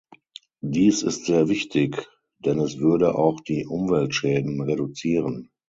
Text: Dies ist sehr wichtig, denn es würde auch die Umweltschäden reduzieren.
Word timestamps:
Dies 0.63 1.03
ist 1.03 1.25
sehr 1.27 1.47
wichtig, 1.47 2.09
denn 2.39 2.57
es 2.57 2.79
würde 2.79 3.13
auch 3.13 3.39
die 3.39 3.67
Umweltschäden 3.67 4.59
reduzieren. 4.59 5.51